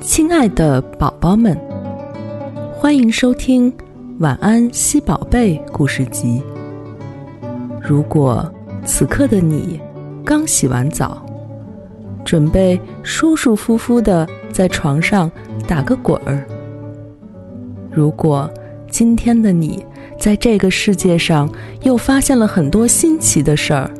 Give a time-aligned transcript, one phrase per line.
[0.00, 1.58] 亲爱的宝宝们，
[2.74, 3.72] 欢迎收听
[4.20, 6.42] 《晚安，西宝贝》故事集。
[7.80, 8.48] 如果
[8.84, 9.80] 此刻的你
[10.24, 11.24] 刚洗完澡，
[12.24, 15.30] 准备舒舒服服的在床上
[15.66, 16.38] 打个滚儿；
[17.90, 18.48] 如果
[18.90, 19.84] 今天的你
[20.18, 21.50] 在这个世界上
[21.82, 23.90] 又发现了很多新奇的事儿；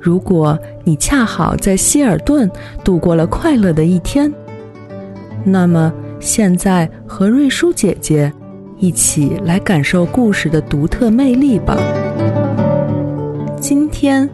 [0.00, 2.50] 如果你恰好在希尔顿
[2.82, 4.32] 度过了快乐的一天，
[5.44, 8.32] 那么，现在和瑞舒姐姐
[8.78, 11.76] 一起来感受故事的独特魅力吧。
[13.60, 14.28] 今天，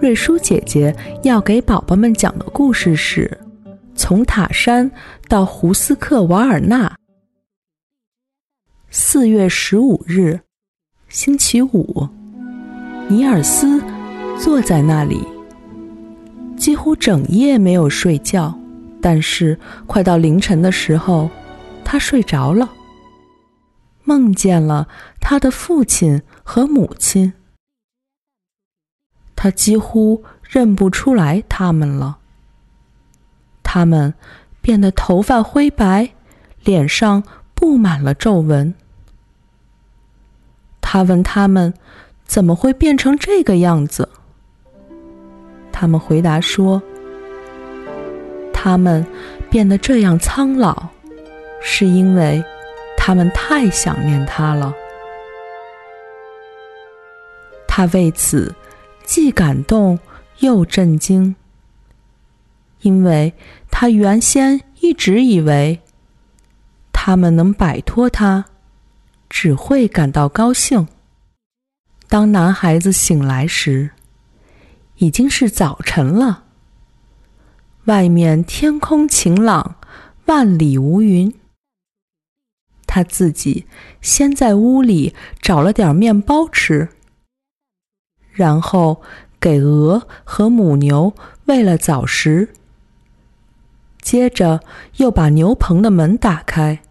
[0.00, 3.38] 瑞舒姐姐要给宝宝们讲的故事是
[3.94, 4.90] 《从塔山
[5.28, 6.88] 到胡斯克瓦尔纳》。
[8.90, 10.40] 四月十五日，
[11.08, 12.08] 星期五，
[13.08, 13.80] 尼尔斯
[14.36, 15.20] 坐在那里，
[16.56, 18.59] 几乎整夜没有睡觉。
[19.02, 21.30] 但是，快到凌晨的时候，
[21.84, 22.70] 他睡着了，
[24.04, 24.88] 梦见了
[25.20, 27.32] 他的父亲和母亲。
[29.34, 32.18] 他几乎认不出来他们了。
[33.62, 34.12] 他们
[34.60, 36.10] 变得头发灰白，
[36.62, 37.22] 脸上
[37.54, 38.74] 布满了皱纹。
[40.82, 41.72] 他问他们
[42.26, 44.10] ：“怎么会变成这个样子？”
[45.72, 46.82] 他们回答说。
[48.62, 49.06] 他们
[49.48, 50.86] 变得这样苍老，
[51.62, 52.44] 是因为
[52.94, 54.74] 他们太想念他了。
[57.66, 58.54] 他为此
[59.02, 59.98] 既感动
[60.40, 61.34] 又震惊，
[62.82, 63.32] 因为
[63.70, 65.80] 他原先一直以为
[66.92, 68.44] 他们能摆脱他，
[69.30, 70.86] 只会感到高兴。
[72.10, 73.92] 当男孩子醒来时，
[74.96, 76.44] 已经是早晨了。
[77.84, 79.76] 外面天空晴朗，
[80.26, 81.34] 万里无云。
[82.86, 83.66] 他自己
[84.00, 86.88] 先在屋里找了点面包吃，
[88.32, 89.00] 然后
[89.40, 91.14] 给鹅和母牛
[91.46, 92.52] 喂了早食。
[94.02, 94.60] 接着
[94.96, 96.82] 又把牛棚的门打开，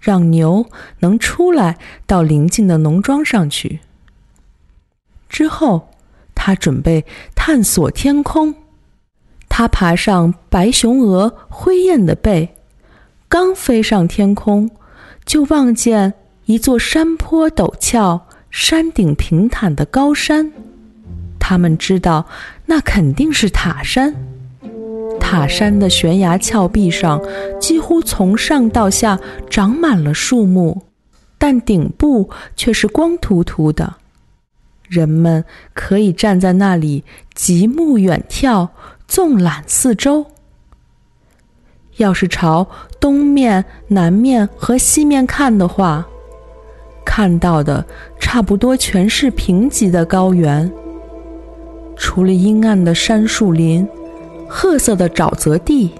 [0.00, 0.68] 让牛
[1.00, 3.80] 能出来到邻近的农庄上去。
[5.28, 5.90] 之后，
[6.34, 7.04] 他准备
[7.34, 8.65] 探索天空。
[9.58, 12.54] 他爬上白熊鹅灰雁的背，
[13.26, 14.70] 刚飞上天空，
[15.24, 16.12] 就望见
[16.44, 20.52] 一座山坡陡峭、山顶平坦的高山。
[21.38, 22.26] 他们知道，
[22.66, 24.14] 那肯定是塔山。
[25.18, 27.18] 塔山的悬崖峭壁上，
[27.58, 29.18] 几乎从上到下
[29.48, 30.82] 长满了树木，
[31.38, 33.94] 但顶部却是光秃秃的。
[34.86, 35.42] 人们
[35.72, 37.02] 可以站在那里，
[37.32, 38.68] 极目远眺。
[39.08, 40.26] 纵览四周，
[41.96, 42.66] 要是朝
[43.00, 46.06] 东面、南面和西面看的话，
[47.04, 47.84] 看到的
[48.18, 50.70] 差不多全是贫瘠的高原，
[51.96, 53.88] 除了阴暗的杉树林、
[54.48, 55.94] 褐色的沼泽地、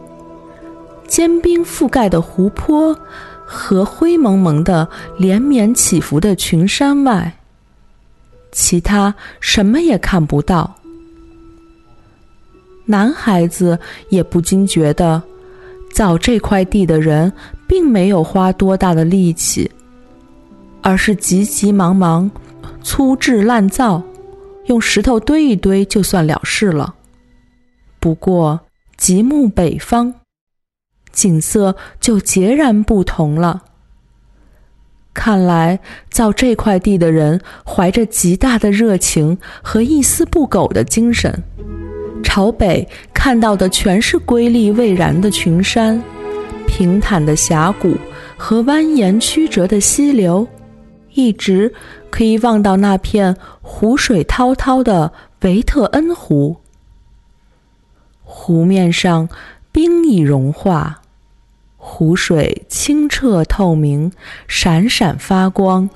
[1.07, 2.99] 坚冰覆盖的湖泊
[3.45, 7.39] 和灰蒙蒙的连绵起伏的群山外，
[8.51, 10.75] 其他什么也看不到。
[12.87, 15.23] 男孩子也不禁觉得，
[15.93, 17.33] 造这块地的人
[17.67, 19.71] 并没有花多大的力气，
[20.83, 22.31] 而是急急忙忙、
[22.83, 24.03] 粗制滥造，
[24.67, 26.95] 用石头堆一堆就算了事了。
[27.99, 28.61] 不过，
[28.97, 30.15] 极目北方，
[31.11, 33.65] 景色就截然不同了。
[35.13, 35.81] 看来，
[36.11, 41.43] 造这块地的人怀着极大的热情和一丝不苟的精神。
[42.23, 46.03] 朝北看到的全是瑰丽蔚然的群山，
[46.67, 47.97] 平坦的峡谷
[48.37, 50.47] 和蜿蜒曲折的溪流，
[51.15, 51.73] 一直
[52.11, 56.57] 可以望到那片湖水滔滔的维特恩湖。
[58.23, 59.29] 湖面上
[59.73, 61.01] 冰已融化，
[61.77, 64.13] 湖水清澈透明，
[64.47, 65.89] 闪闪发光，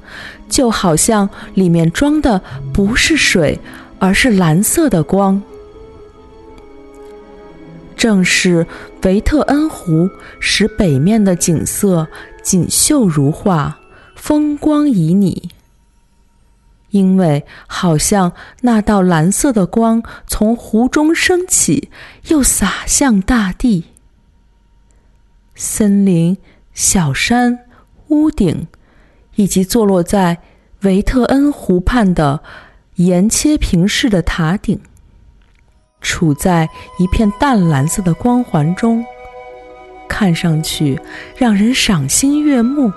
[0.48, 2.40] 就好像里面装的
[2.72, 3.58] 不是水，
[3.98, 5.42] 而是蓝色的光。
[8.00, 8.66] 正是
[9.02, 10.08] 维特恩湖
[10.40, 12.08] 使北面的景色
[12.42, 13.78] 锦绣如画、
[14.16, 15.50] 风光旖旎，
[16.88, 18.32] 因为好像
[18.62, 21.90] 那道蓝色的光从湖中升起，
[22.28, 23.84] 又洒向大地。
[25.54, 26.38] 森林、
[26.72, 27.66] 小山、
[28.08, 28.66] 屋顶，
[29.34, 30.38] 以及坐落在
[30.84, 32.40] 维特恩湖畔的
[32.94, 34.80] 沿切平式的塔顶。
[36.00, 36.68] 处在
[36.98, 39.04] 一片淡蓝色的光环中，
[40.08, 41.00] 看上去
[41.36, 42.92] 让人赏心悦目。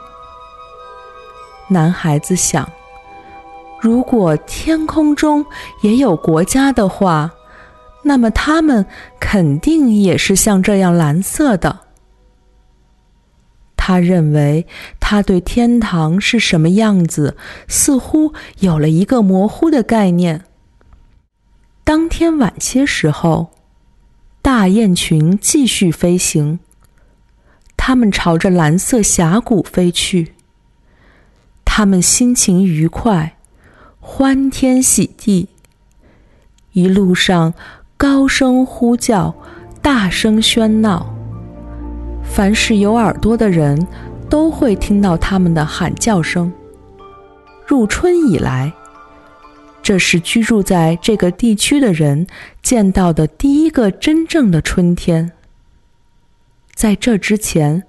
[1.69, 2.69] 男孩子想：
[3.79, 5.45] 如果天空中
[5.81, 7.31] 也有国家的话，
[8.03, 8.85] 那么他们
[9.19, 11.79] 肯定也是像这样蓝色的。
[13.75, 14.65] 他认为
[14.99, 17.35] 他对天堂是什么样子，
[17.67, 20.43] 似乎有了一个模糊的概念。
[21.95, 23.51] 当天晚些时候，
[24.41, 26.57] 大雁群继续飞行，
[27.77, 30.33] 它们朝着蓝色峡谷飞去。
[31.63, 33.37] 他们心情愉快，
[33.99, 35.49] 欢天喜地，
[36.71, 37.53] 一路上
[37.95, 39.35] 高声呼叫，
[39.79, 41.13] 大声喧闹。
[42.23, 43.87] 凡是有耳朵的人，
[44.27, 46.51] 都会听到他们的喊叫声。
[47.67, 48.73] 入春以来，
[49.83, 52.25] 这是居住在这个地区的人
[52.61, 55.33] 见到的第一个真正的春天。
[56.73, 57.83] 在这之前，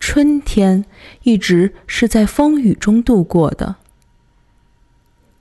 [0.00, 0.86] 春天
[1.22, 3.76] 一直是在风雨中度过的。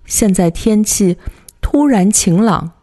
[0.06, 1.18] 现在天气
[1.62, 2.74] 突然晴朗，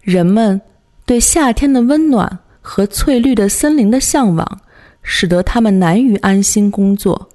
[0.00, 0.62] 人们
[1.04, 4.60] 对夏天的温暖和翠绿的森林的向往，
[5.02, 7.28] 使得他们难于安心工作。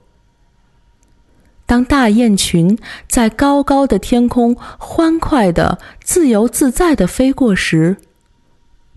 [1.66, 2.78] 当大雁群
[3.08, 7.98] 在高高的天空欢快的、自由自在的飞过时，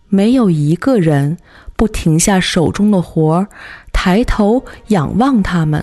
[0.08, 1.38] 没有一个人
[1.76, 3.48] 不停下手中的活儿。
[3.92, 5.82] 抬头仰望他们。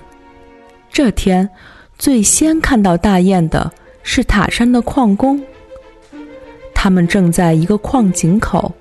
[0.91, 1.49] 这天，
[1.97, 3.71] 最先看到大雁的
[4.03, 5.43] 是塔山的矿工。
[6.75, 8.71] 他们正在一个矿井口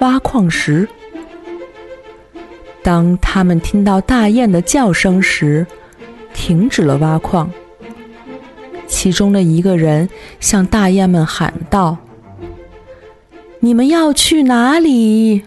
[0.00, 0.86] 挖矿石。
[2.82, 5.66] 当他们听到大雁的叫声时，
[6.34, 7.50] 停止了挖矿。
[8.86, 10.08] 其中的一个人
[10.38, 11.96] 向大雁们喊道
[13.60, 15.44] ：“你们要去哪里？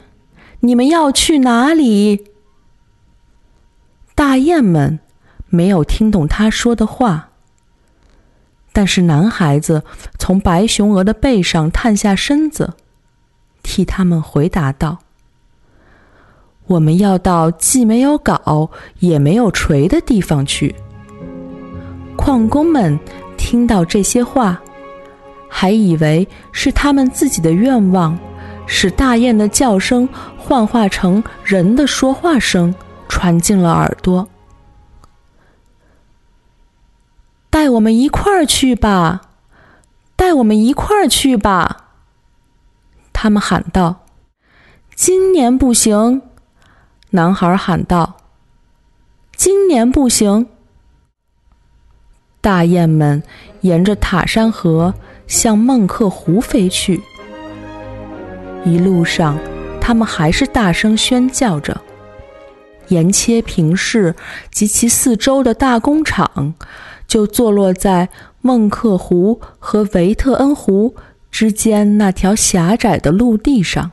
[0.62, 2.26] 你们要去哪里？”
[4.16, 5.00] 大雁们
[5.50, 7.30] 没有听懂他说的话，
[8.74, 9.84] 但是男孩子
[10.18, 12.74] 从白熊鹅的背上探下身子，
[13.62, 15.00] 替他们回答道
[16.68, 18.70] ：“我们要到既没有镐
[19.00, 20.74] 也没有锤的地方去。”
[22.18, 23.00] 矿工们
[23.38, 24.62] 听到这些话，
[25.50, 28.18] 还以为是他们自己的愿望，
[28.66, 30.08] 使大雁的叫声
[30.38, 32.74] 幻化成人的说话声。
[33.08, 34.28] 传进了耳朵。
[37.50, 39.22] 带我们一块儿去吧，
[40.16, 41.92] 带我们一块儿去吧！
[43.14, 44.04] 他们喊道。
[44.96, 46.24] 今年不行，
[47.16, 48.18] 男孩喊道。
[49.36, 50.48] 今年不行。
[52.42, 53.24] 大雁们
[53.62, 54.94] 沿着塔山河
[55.26, 57.02] 向孟克湖飞去。
[58.66, 59.40] 一路上，
[59.82, 61.82] 他们还是大声喧叫着。
[62.90, 64.14] 沿切平市
[64.52, 66.54] 及其四周的大工厂，
[67.08, 68.10] 就坐落在
[68.42, 70.96] 孟克湖和维特恩湖
[71.32, 73.92] 之间那条狭窄的陆地上。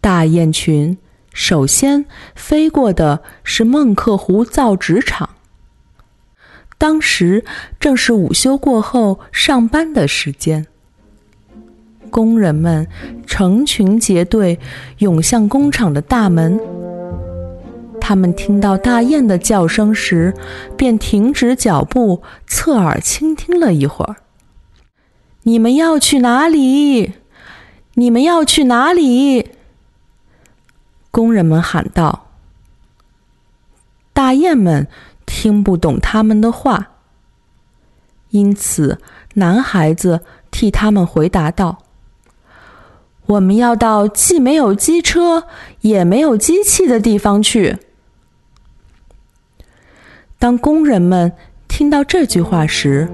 [0.00, 0.98] 大雁群
[1.34, 5.30] 首先飞过的是孟克湖造纸厂。
[6.78, 7.44] 当时
[7.80, 10.66] 正是午休过后上班的时间，
[12.08, 12.86] 工人们
[13.26, 14.60] 成群结队
[14.98, 16.60] 涌向工厂的大门。
[18.00, 20.34] 他们听到大雁的叫声时，
[20.76, 24.16] 便停止脚步，侧耳倾听了一会儿。
[25.44, 27.14] 你们要去哪里？
[27.94, 29.50] 你们要去哪里？
[31.14, 32.26] 工人们喊道。
[34.12, 34.88] 大雁们
[35.24, 36.90] 听不懂他们的话，
[38.30, 38.98] 因此
[39.34, 41.84] 男孩子替他们回答道
[43.26, 45.44] ：“我们要到既没有机车
[45.82, 47.78] 也没有机器的地方去。”
[50.40, 51.32] 当工人们
[51.68, 53.08] 听到这句话时，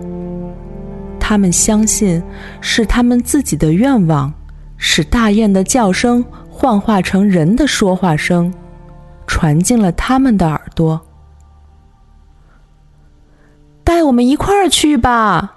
[1.19, 2.23] 他们相信
[2.63, 4.33] 是他们自己的愿望
[4.79, 6.25] 使大雁的叫声
[6.61, 8.53] 幻化成人的说话声，
[9.27, 11.01] 传进了他们的耳朵。
[13.83, 15.55] 带我们一块儿去吧！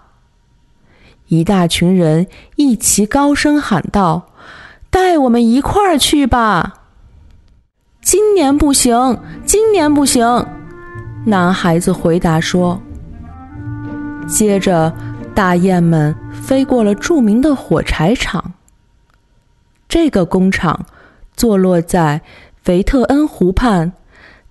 [1.27, 4.29] 一大群人一齐高声喊道
[4.89, 6.75] ：“带我们一块儿去吧！”
[8.01, 10.45] 今年不行，今年不行。
[11.25, 12.81] 男孩子回答说
[14.25, 14.93] ：“接着，
[15.36, 18.53] 大雁们飞过了著名的火柴厂。
[19.89, 20.86] 这个工厂
[21.36, 22.22] 坐落在
[22.66, 23.94] 维特恩湖畔，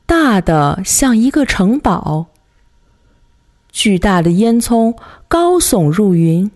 [0.04, 2.26] 大的像一个城堡。
[3.70, 4.96] 巨大的烟囱
[5.28, 6.50] 高耸入云。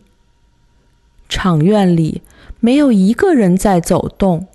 [1.28, 2.22] 厂院里
[2.60, 4.46] 没有一个人在走动。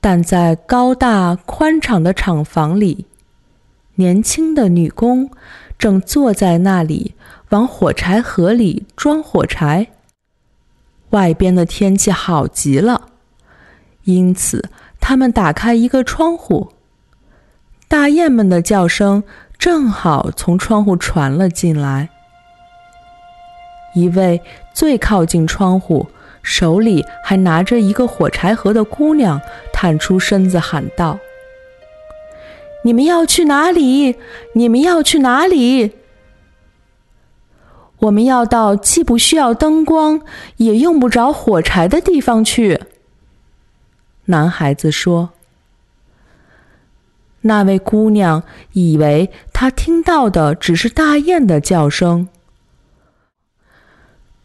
[0.00, 3.06] 但在高大宽敞的厂房里，
[3.96, 5.30] 年轻的女工
[5.78, 7.14] 正坐在那里
[7.50, 9.88] 往火柴盒里装火柴。
[11.10, 13.09] 外边的天气好极了，
[14.04, 16.72] 因此他们打开一个窗户。
[17.88, 19.22] 大雁们的叫声
[19.58, 22.08] 正好从窗户传了进来。
[23.94, 24.40] 一位
[24.72, 26.06] 最靠近窗户、
[26.42, 29.40] 手里还拿着一个火柴盒的姑娘
[29.72, 31.18] 探出身子喊道
[32.84, 34.16] ：“你们要去哪里？
[34.54, 35.92] 你们要去哪里？”
[37.98, 40.22] 我们要到既不需要灯光，
[40.56, 42.80] 也用不着火柴的地方去。
[44.30, 45.30] 男孩子说
[47.42, 52.28] ：“那位姑娘以为她听到的只是大雁的叫声，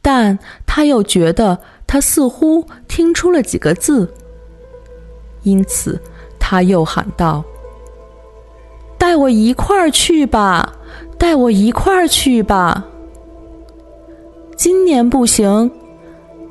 [0.02, 4.12] 但她又觉得她似乎听出了几个字，
[5.44, 6.02] 因此
[6.40, 7.44] 她又喊道
[8.98, 10.74] ：‘带我一块儿去吧，
[11.20, 12.86] 带我一块儿去吧。’”
[14.58, 15.70] 今年不行，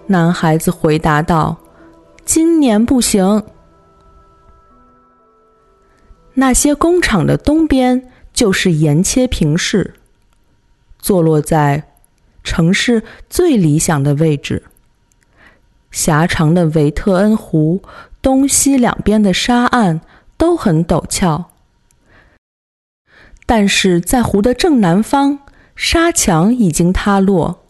[0.06, 1.56] 男孩子回答道
[2.24, 3.44] ：“今年不行。”
[6.34, 9.94] 那些工厂的东边就是盐切平市，
[10.98, 11.84] 坐落在
[12.42, 14.64] 城市最理想的位置。
[15.92, 17.80] 狭长的维特恩湖
[18.20, 20.00] 东西两边的沙岸
[20.36, 21.52] 都很陡峭，
[23.46, 25.38] 但是在湖的正南方，
[25.76, 27.60] 沙墙已经塌落。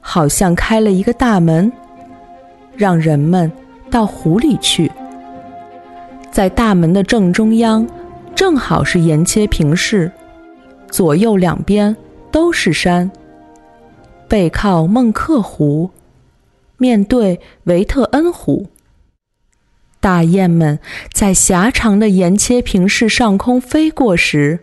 [0.00, 1.70] 好像开了一个大门，
[2.74, 3.52] 让人们
[3.92, 4.90] 到湖里去。
[6.30, 7.86] 在大门的正中央，
[8.34, 10.10] 正好是沿切平市，
[10.90, 11.94] 左右两边
[12.30, 13.10] 都是山。
[14.26, 15.90] 背靠孟克湖，
[16.78, 18.68] 面对维特恩湖，
[20.00, 20.78] 大雁们
[21.12, 24.60] 在狭长的沿切平市上空飞过时，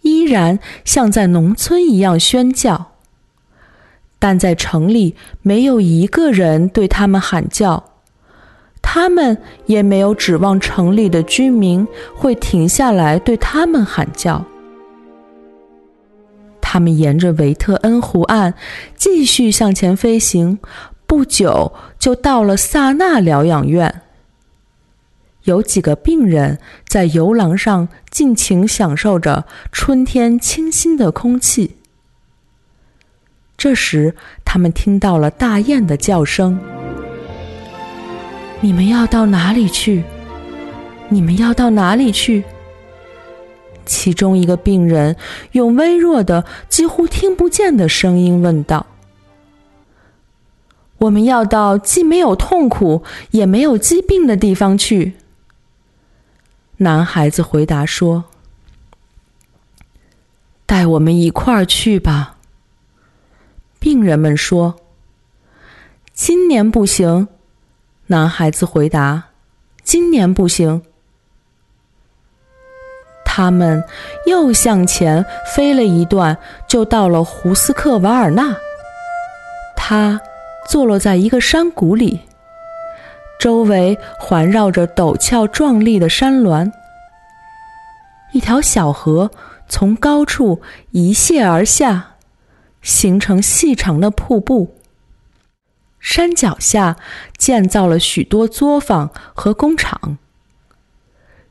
[0.00, 2.92] 依然像在农村一样喧叫。
[4.18, 7.84] 但在城里，没有一个人对他们喊叫，
[8.86, 9.36] 他们
[9.66, 14.44] 也没有指望城里的居民会停下来对他们喊叫。
[16.60, 18.54] 他们沿着维特恩湖岸
[18.94, 20.58] 继续向前飞行，
[21.06, 24.02] 不久就到了萨纳疗养院。
[25.44, 31.76] 有几个病人在游廊上尽情享受着春天清新的空气。
[33.56, 34.14] 这时，
[34.44, 36.60] 他们听到了大雁的叫声
[38.64, 40.02] ：“你们要到哪里去？
[41.10, 42.42] 你们要到哪里去？”
[43.84, 45.16] 其中一个病人
[45.52, 48.86] 用微弱的、几乎听不见的声音问道
[50.96, 53.02] ：“我们要到既没有痛苦
[53.32, 55.12] 也没有疾病的地方去。”
[56.78, 58.24] 男孩子回答说
[60.64, 62.38] ：“带我们一块儿去吧。”
[63.78, 64.76] 病人们说
[66.14, 67.28] ：“今年不行。”
[68.14, 69.24] 男孩子回答
[69.82, 70.82] ：“今年不行。”
[73.26, 73.82] 他们
[74.24, 78.56] 又向前飞了一段，就到了胡斯克瓦尔纳。
[79.74, 80.20] 它
[80.68, 82.20] 坐落在一个山谷里，
[83.40, 86.72] 周围环绕着陡峭壮丽的山峦。
[88.30, 89.32] 一条小河
[89.68, 92.10] 从高处一泻而下。
[92.80, 94.76] 形成细长的瀑布。
[96.04, 96.98] 山脚下
[97.38, 100.18] 建造了许多作坊和工厂。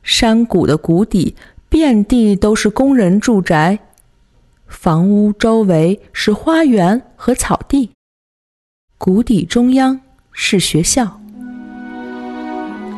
[0.04, 1.36] 山谷的谷底
[1.70, 3.80] 遍地都是工人住宅，
[4.68, 7.90] 房屋周围是花园和草地。
[9.00, 10.00] 谷底中央
[10.32, 11.20] 是学校。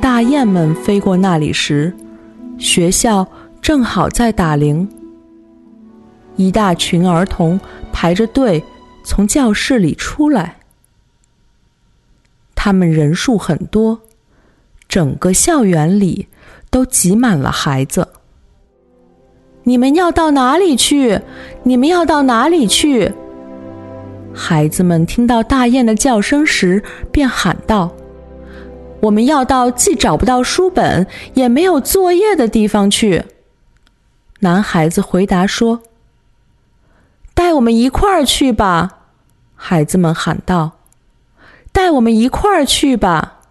[0.02, 1.96] 大雁们飞过那里时，
[2.58, 3.26] 学校
[3.62, 4.88] 正好在打铃。
[6.36, 7.58] 一大群儿童
[7.94, 8.62] 排着队
[9.06, 10.58] 从教室里出来，
[12.66, 14.02] 他们人数很多，
[14.88, 16.28] 整个校园里
[16.72, 18.08] 都挤满了孩子。
[19.66, 21.22] 你们要到哪里去？
[21.62, 23.14] 你们要到哪里去？
[24.34, 26.82] 孩子们听到大雁的叫声时，
[27.12, 27.96] 便喊道
[29.00, 31.06] ：“我们要到既找不到书本
[31.36, 33.26] 也没有作业的地方去。”
[34.42, 35.84] 男孩子回答说。
[37.36, 39.02] 带我们一块儿去吧，
[39.54, 40.72] 孩子们喊道
[41.76, 43.42] ：“带我们一块儿去吧。”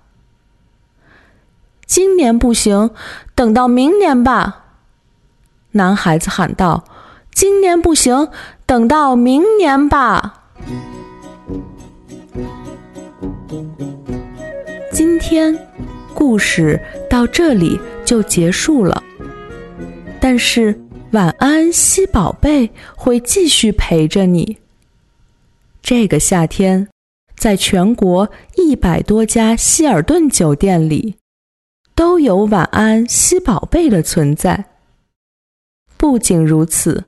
[1.87, 2.91] 今年不行，
[3.35, 4.65] 等到明年吧，
[5.73, 6.85] 男孩子喊道
[7.31, 8.31] ：“今年不行，
[8.65, 10.45] 等到明年吧。”
[14.91, 15.59] 今天
[16.15, 19.03] 故事到这里就结束了。
[20.19, 24.57] 但是，晚安，西宝贝会继续陪着你。
[25.83, 26.89] 这个夏天，
[27.37, 31.17] 在全国一百多家希尔顿酒店里，
[31.95, 34.67] 都有晚安，西宝贝的存在。
[35.97, 37.05] 不仅如此。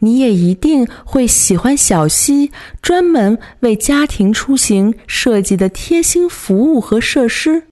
[0.00, 7.68] 你也一定会喜欢小溪专门为家庭出行设计的贴心服务和设施，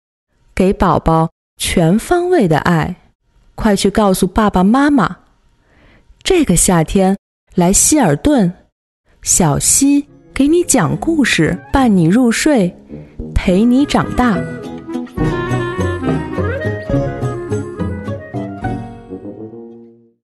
[0.55, 2.97] 给宝宝全方位的爱。
[3.55, 5.19] 快去告诉爸爸妈妈，
[6.23, 7.19] 这个夏天
[7.55, 8.55] 来希尔顿，
[9.21, 12.75] 小溪给你讲故事，伴你入睡，
[13.37, 14.37] 陪你长大。